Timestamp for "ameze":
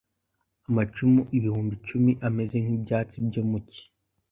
2.27-2.55